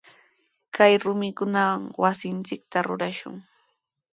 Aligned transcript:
Kay 0.75 0.93
rumikunawami 1.03 1.89
wasinchikta 2.01 2.77
rurashun. 2.87 3.35